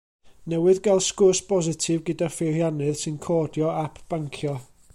Newydd 0.51 0.79
gael 0.87 1.01
sgwrs 1.07 1.41
bositif 1.49 2.01
gyda 2.07 2.29
pheiriannydd 2.37 2.99
sy'n 3.03 3.21
codio 3.27 3.69
ap 3.83 4.01
bancio. 4.15 4.57